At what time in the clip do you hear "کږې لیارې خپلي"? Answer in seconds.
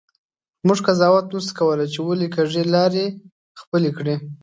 2.35-3.91